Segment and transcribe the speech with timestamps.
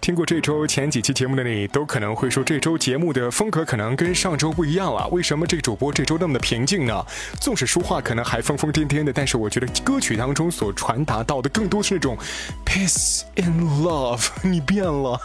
[0.00, 5.06] 听过这周前几期节目的你，都可能会说这周节目的风格可能跟上周不一样了。
[5.08, 7.04] 为什么这主播这周那么的平静呢？
[7.40, 12.16] 纵使说话可能还疯疯癫癫的，但是我觉得歌曲当中所传达到的更多是那种
[12.64, 14.28] peace and love。
[14.42, 15.20] 你变了，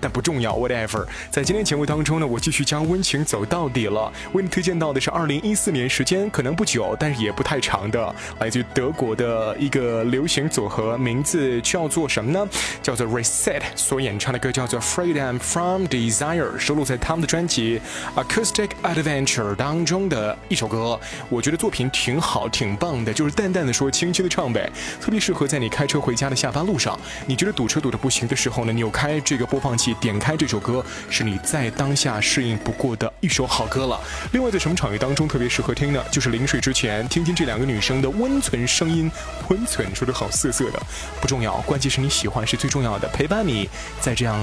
[0.00, 1.06] 但不重要，whatever。
[1.30, 4.12] 在今天节目当中呢，我继续将温情走到底了。
[4.32, 12.46] 为你推荐到的是二零一四年，时间可能不久，但是也不太长的，来自于德国的一个流行组合，名字叫做什么呢？
[12.82, 13.62] 叫做 Reset。
[13.88, 17.80] 所演唱的歌叫做《Freedom from Desire》，收录在他们的专辑
[18.22, 21.00] 《Acoustic Adventure》当中的一首歌。
[21.30, 24.70] 我觉得作品挺好，挺棒的，就是淡淡的说，轻轻的唱呗，
[25.00, 27.00] 特别适合在你开车回家的下班路上。
[27.24, 33.98] 你觉得堵车堵得不行的时候呢，扭开这个播放器，点开这首歌，是你在当下适应不过的一首好歌了。
[34.32, 36.04] 另外，在什么场域当中特别适合听呢？
[36.10, 39.10] 就是临睡之前，听听这两个女生的温存声音。
[39.48, 40.78] 温存说的好涩涩的，
[41.22, 43.66] 不重要，关键是你喜欢是最重要的，陪伴你。
[44.00, 44.36] 在这样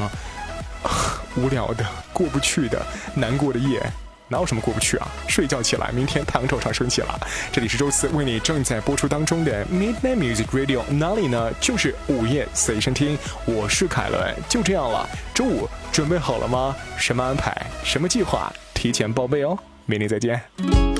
[1.35, 3.81] 无聊的、过不去的、难过的夜，
[4.27, 5.07] 哪有什么过不去啊？
[5.27, 7.19] 睡觉起来，明天太阳照常升起了。
[7.51, 11.51] 这里是周四为你正在播出当中的 Midnight Music Radio，哪里呢？
[11.59, 13.17] 就是午夜随身听。
[13.45, 15.07] 我是凯伦，就这样了。
[15.33, 16.75] 周五准备好了吗？
[16.97, 17.55] 什么安排？
[17.83, 18.51] 什么计划？
[18.73, 19.57] 提前报备哦。
[19.85, 20.94] 明天再见。